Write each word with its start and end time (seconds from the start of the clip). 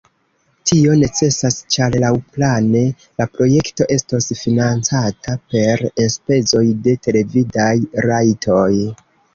Tio 0.69 0.93
necesas, 1.01 1.57
ĉar 1.75 1.97
laŭplane 2.03 2.81
la 3.23 3.29
projekto 3.35 3.89
estos 3.97 4.33
financata 4.43 5.39
per 5.53 5.87
enspezoj 6.09 6.67
de 6.89 7.01
televidaj 7.09 7.73
rajtoj. 8.11 8.71